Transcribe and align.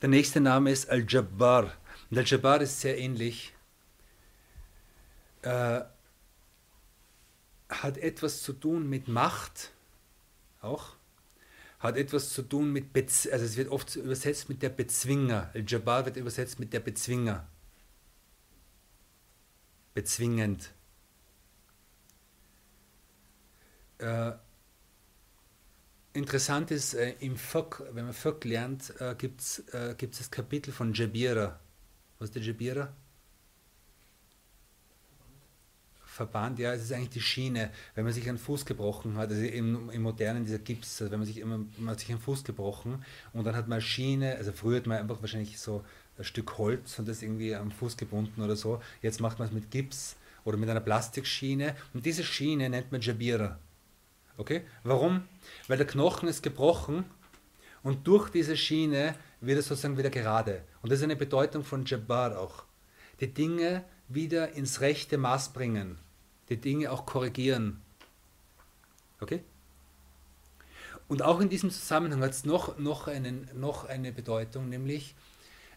Der 0.00 0.08
nächste 0.08 0.40
Name 0.40 0.70
ist 0.70 0.88
Al-Jabbar. 0.88 1.72
Und 2.10 2.16
Al-Jabbar 2.16 2.62
ist 2.62 2.80
sehr 2.80 2.98
ähnlich. 2.98 3.52
Äh, 5.42 5.80
hat 7.68 7.98
etwas 7.98 8.42
zu 8.42 8.54
tun 8.54 8.88
mit 8.88 9.08
Macht, 9.08 9.72
auch. 10.62 10.96
Hat 11.80 11.96
etwas 11.96 12.30
zu 12.32 12.42
tun 12.42 12.72
mit, 12.72 12.92
Bez 12.92 13.26
also 13.26 13.44
es 13.44 13.56
wird 13.56 13.70
oft 13.70 13.96
übersetzt 13.96 14.50
mit 14.50 14.62
der 14.62 14.68
Bezwinger. 14.68 15.50
Al-Jabbar 15.54 16.04
wird 16.04 16.16
übersetzt 16.18 16.60
mit 16.60 16.72
der 16.74 16.80
Bezwinger. 16.80 17.48
Bezwingend. 19.94 20.72
Äh, 23.96 24.32
interessant 26.12 26.70
ist, 26.70 26.94
äh, 26.94 27.14
im 27.20 27.36
Fiqh, 27.36 27.82
wenn 27.92 28.04
man 28.04 28.14
Fiqh 28.14 28.44
lernt, 28.44 28.94
äh, 29.00 29.14
gibt 29.16 29.40
es 29.40 29.60
äh, 29.70 29.94
das 29.96 30.30
Kapitel 30.30 30.72
von 30.72 30.92
Jabira. 30.92 31.60
Was 32.18 32.28
ist 32.28 32.34
der 32.34 32.42
Jabira? 32.42 32.94
Verband, 36.20 36.58
ja, 36.58 36.74
es 36.74 36.82
ist 36.82 36.92
eigentlich 36.92 37.08
die 37.08 37.22
Schiene, 37.22 37.70
wenn 37.94 38.04
man 38.04 38.12
sich 38.12 38.28
einen 38.28 38.36
Fuß 38.36 38.66
gebrochen 38.66 39.16
hat, 39.16 39.30
also 39.30 39.42
im, 39.42 39.88
im 39.88 40.02
modernen 40.02 40.44
dieser 40.44 40.58
Gips, 40.58 41.00
also 41.00 41.10
wenn 41.10 41.18
man 41.18 41.26
sich 41.26 41.38
immer, 41.38 41.60
man 41.78 41.92
hat 41.92 42.00
sich 42.00 42.10
einen 42.10 42.20
Fuß 42.20 42.44
gebrochen 42.44 43.02
und 43.32 43.46
dann 43.46 43.56
hat 43.56 43.68
man 43.68 43.80
Schiene, 43.80 44.36
also 44.36 44.52
früher 44.52 44.76
hat 44.76 44.86
man 44.86 44.98
einfach 44.98 45.22
wahrscheinlich 45.22 45.58
so 45.58 45.82
ein 46.18 46.24
Stück 46.24 46.58
Holz 46.58 46.98
und 46.98 47.08
das 47.08 47.22
irgendwie 47.22 47.54
am 47.54 47.70
Fuß 47.70 47.96
gebunden 47.96 48.42
oder 48.42 48.54
so, 48.54 48.82
jetzt 49.00 49.22
macht 49.22 49.38
man 49.38 49.48
es 49.48 49.54
mit 49.54 49.70
Gips 49.70 50.16
oder 50.44 50.58
mit 50.58 50.68
einer 50.68 50.80
Plastikschiene 50.80 51.74
und 51.94 52.04
diese 52.04 52.22
Schiene 52.22 52.68
nennt 52.68 52.92
man 52.92 53.00
Jabira. 53.00 53.58
Okay? 54.36 54.60
Warum? 54.84 55.22
Weil 55.68 55.78
der 55.78 55.86
Knochen 55.86 56.28
ist 56.28 56.42
gebrochen 56.42 57.04
und 57.82 58.06
durch 58.06 58.28
diese 58.28 58.58
Schiene 58.58 59.14
wird 59.40 59.58
es 59.58 59.68
sozusagen 59.68 59.96
wieder 59.96 60.10
gerade. 60.10 60.64
Und 60.82 60.92
das 60.92 60.98
ist 60.98 61.04
eine 61.04 61.16
Bedeutung 61.16 61.64
von 61.64 61.86
Jabbar 61.86 62.38
auch. 62.38 62.64
Die 63.20 63.32
Dinge 63.32 63.84
wieder 64.08 64.52
ins 64.52 64.82
rechte 64.82 65.16
Maß 65.16 65.54
bringen. 65.54 65.98
Die 66.50 66.56
Dinge 66.56 66.90
auch 66.90 67.06
korrigieren. 67.06 67.80
Okay? 69.20 69.42
Und 71.08 71.22
auch 71.22 71.40
in 71.40 71.48
diesem 71.48 71.70
Zusammenhang 71.70 72.22
hat 72.22 72.30
es 72.30 72.44
noch, 72.44 72.78
noch, 72.78 73.08
noch 73.54 73.84
eine 73.88 74.12
Bedeutung, 74.12 74.68
nämlich 74.68 75.14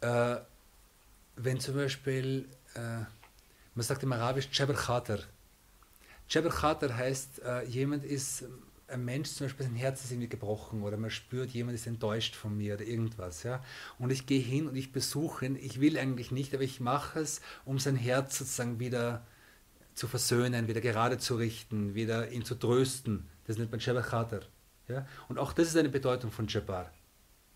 äh, 0.00 0.36
wenn 1.36 1.60
zum 1.60 1.74
Beispiel, 1.76 2.48
äh, 2.74 3.04
man 3.74 3.82
sagt 3.82 4.02
im 4.02 4.12
Arabisch 4.12 4.48
Jabr 4.52 4.74
Khater. 4.74 5.20
Jabr 6.28 6.50
Khater 6.50 6.96
heißt, 6.96 7.42
äh, 7.42 7.64
jemand 7.64 8.04
ist, 8.04 8.44
ein 8.86 9.04
Mensch 9.04 9.30
zum 9.30 9.46
Beispiel, 9.46 9.66
sein 9.66 9.76
Herz 9.76 10.04
ist 10.04 10.12
irgendwie 10.12 10.28
gebrochen 10.28 10.82
oder 10.82 10.96
man 10.96 11.10
spürt, 11.10 11.50
jemand 11.50 11.74
ist 11.74 11.86
enttäuscht 11.86 12.36
von 12.36 12.56
mir 12.56 12.74
oder 12.74 12.84
irgendwas. 12.84 13.42
Ja? 13.42 13.64
Und 13.98 14.10
ich 14.10 14.26
gehe 14.26 14.42
hin 14.42 14.68
und 14.68 14.76
ich 14.76 14.92
besuche 14.92 15.46
ihn. 15.46 15.56
Ich 15.56 15.80
will 15.80 15.98
eigentlich 15.98 16.30
nicht, 16.30 16.54
aber 16.54 16.62
ich 16.62 16.80
mache 16.80 17.20
es, 17.20 17.40
um 17.64 17.78
sein 17.78 17.96
Herz 17.96 18.38
sozusagen 18.38 18.78
wieder 18.78 19.26
zu 19.94 20.08
versöhnen, 20.08 20.68
wieder 20.68 20.80
gerade 20.80 21.18
zu 21.18 21.36
richten, 21.36 21.94
wieder 21.94 22.30
ihn 22.30 22.44
zu 22.44 22.54
trösten. 22.54 23.28
Das 23.46 23.58
nennt 23.58 23.70
man 23.70 23.80
Jabbar 23.80 24.02
Khater. 24.02 24.40
Ja? 24.88 25.06
Und 25.28 25.38
auch 25.38 25.52
das 25.52 25.68
ist 25.68 25.76
eine 25.76 25.88
Bedeutung 25.88 26.30
von 26.30 26.46
Jabbar. 26.46 26.90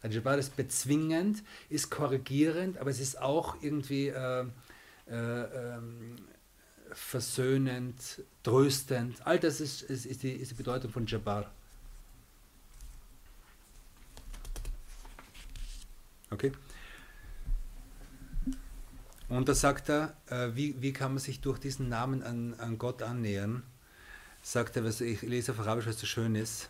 Ein 0.00 0.10
Jabbar 0.10 0.38
ist 0.38 0.56
bezwingend, 0.56 1.42
ist 1.68 1.90
korrigierend, 1.90 2.78
aber 2.78 2.90
es 2.90 2.98
ist 2.98 3.20
auch 3.20 3.56
irgendwie 3.62 4.08
äh, 4.08 4.44
äh, 5.06 5.14
ähm, 5.14 6.16
versöhnend, 6.92 8.22
tröstend. 8.42 9.24
All 9.24 9.38
das 9.38 9.60
ist, 9.60 9.82
ist, 9.82 10.06
ist, 10.06 10.22
die, 10.22 10.32
ist 10.32 10.50
die 10.50 10.56
Bedeutung 10.56 10.90
von 10.90 11.06
Jabbar. 11.06 11.50
Okay? 16.30 16.52
Und 19.31 19.49
da 19.49 19.53
sagt 19.53 19.89
er, 19.89 20.15
äh, 20.27 20.55
wie, 20.55 20.81
wie 20.81 20.93
kann 20.93 21.11
man 21.11 21.19
sich 21.19 21.41
durch 21.41 21.59
diesen 21.59 21.89
Namen 21.89 22.23
an, 22.23 22.53
an 22.55 22.77
Gott 22.77 23.01
annähern? 23.01 23.63
Sagt 24.41 24.77
er, 24.77 24.85
was, 24.85 25.01
ich 25.01 25.21
lese 25.21 25.51
auf 25.51 25.59
Arabisch, 25.59 25.87
was 25.87 25.99
so 25.99 26.05
schön 26.05 26.35
ist. 26.35 26.69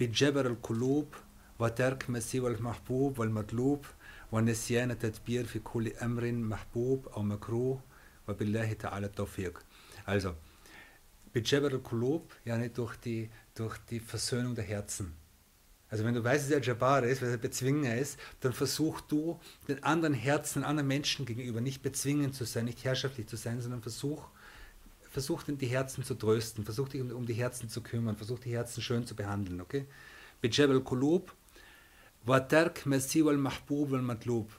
بجبر 0.00 0.46
القلوب 0.46 1.14
وترك 1.58 2.10
مسير 2.10 2.48
المحبوب 2.48 3.18
والمطلوب 3.18 3.86
ونسيان 4.32 4.90
التدبير 4.90 5.46
في 5.46 5.58
كل 5.58 5.92
أمر 5.92 6.32
محبوب 6.32 7.08
أو 7.08 7.22
مكروه 7.22 7.80
وبالله 8.28 8.72
تعالى 8.72 9.06
التوفيق. 9.06 9.58
Also, 10.06 10.28
بجبر 11.34 11.72
القلوب, 11.72 12.32
ja 12.46 12.56
nicht 12.58 12.78
durch 12.78 12.96
die, 12.96 13.30
durch 13.54 13.78
die 13.90 14.00
Versöhnung 14.00 14.54
der 14.54 14.64
Herzen. 14.64 15.14
Also 15.93 16.05
wenn 16.05 16.15
du 16.15 16.23
weißt, 16.23 16.45
dass 16.45 16.51
er 16.51 16.59
Jabbar 16.59 17.03
ist, 17.03 17.21
weil 17.21 17.29
er 17.29 17.37
Bezwinger 17.37 17.95
ist, 17.95 18.17
dann 18.39 18.51
versuch 18.51 18.99
du, 19.01 19.39
den 19.67 19.83
anderen 19.83 20.15
Herzen, 20.15 20.61
den 20.61 20.67
anderen 20.67 20.87
Menschen 20.87 21.23
gegenüber 21.23 21.61
nicht 21.61 21.83
bezwingend 21.83 22.33
zu 22.33 22.45
sein, 22.45 22.65
nicht 22.65 22.83
herrschaftlich 22.83 23.27
zu 23.27 23.35
sein, 23.35 23.61
sondern 23.61 23.83
versuch, 23.83 24.27
versuch 25.11 25.43
die 25.43 25.67
Herzen 25.67 26.03
zu 26.03 26.15
trösten, 26.15 26.65
versuch 26.65 26.89
dich 26.89 26.99
um, 26.99 27.11
um 27.11 27.27
die 27.27 27.35
Herzen 27.35 27.69
zu 27.69 27.81
kümmern, 27.81 28.17
versuch 28.17 28.39
die 28.39 28.49
Herzen 28.49 28.81
schön 28.81 29.05
zu 29.05 29.15
behandeln, 29.15 29.61
okay? 29.61 29.85
Bijab 30.41 30.71
al-Kulub, 30.71 31.31
watark 32.25 32.87
masi 32.87 33.23
wal 33.23 33.37
mahbub 33.37 33.91
wal 33.91 34.01
matlub. 34.01 34.49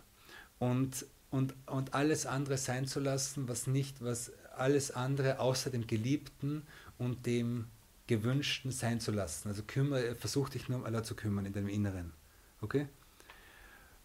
Und, 0.61 1.05
und, 1.33 1.53
und 1.67 1.95
alles 1.95 2.27
andere 2.27 2.59
sein 2.59 2.87
zu 2.87 3.01
lassen, 3.01 3.49
was 3.49 3.67
nicht, 3.67 4.05
was 4.05 4.31
alles 4.57 4.93
andere 4.93 5.41
außer 5.41 5.71
dem 5.71 5.89
Geliebten 5.89 6.63
und 6.97 7.27
dem 7.27 7.67
Gewünschten 8.07 8.71
sein 8.71 9.01
zu 9.01 9.13
lassen. 9.13 9.49
Also 9.49 9.63
kümmere, 9.63 10.15
versuch 10.15 10.49
dich 10.49 10.69
nur 10.69 10.79
um 10.79 10.85
Allah 10.85 11.03
zu 11.03 11.15
kümmern 11.15 11.47
in 11.47 11.53
deinem 11.53 11.69
Inneren. 11.69 12.13
Okay? 12.61 12.89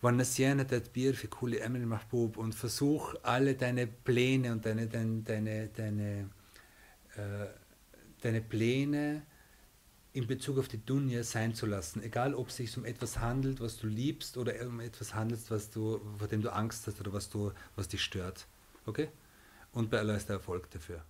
Und 0.01 0.23
versuch 2.55 3.15
alle 3.23 3.55
deine 3.55 3.87
Pläne 3.87 4.53
und 4.53 4.65
deine, 4.65 4.87
deine, 4.87 5.21
deine, 5.23 5.67
deine, 5.67 6.29
äh, 7.15 7.47
deine 8.21 8.41
Pläne 8.41 9.23
in 10.13 10.25
Bezug 10.25 10.57
auf 10.57 10.67
die 10.67 10.83
Dunja 10.83 11.23
sein 11.23 11.53
zu 11.53 11.65
lassen. 11.65 12.01
Egal, 12.01 12.33
ob 12.33 12.47
es 12.47 12.55
sich 12.55 12.77
um 12.77 12.85
etwas 12.85 13.19
handelt, 13.19 13.59
was 13.59 13.77
du 13.77 13.87
liebst, 13.87 14.37
oder 14.37 14.53
um 14.65 14.79
etwas 14.79 15.13
handelt, 15.13 15.39
was 15.49 15.69
du, 15.69 15.99
vor 16.17 16.27
dem 16.27 16.41
du 16.41 16.51
Angst 16.51 16.87
hast 16.87 16.99
oder 16.99 17.13
was, 17.13 17.29
du, 17.29 17.51
was 17.75 17.89
dich 17.89 18.01
stört. 18.01 18.47
Okay? 18.85 19.09
Und 19.71 19.89
bei 19.89 19.99
Allah 19.99 20.15
ist 20.15 20.29
der 20.29 20.37
Erfolg 20.37 20.71
dafür. 20.71 21.03